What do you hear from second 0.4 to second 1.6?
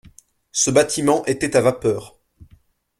Ce bâtiment était